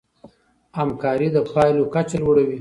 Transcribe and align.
همکاري 0.77 1.27
د 1.35 1.37
پايلو 1.51 1.83
کچه 1.93 2.17
لوړوي. 2.23 2.59